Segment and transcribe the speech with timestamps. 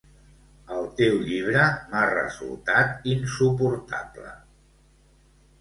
[0.77, 4.37] El teu llibre m'ha resultat insuportable.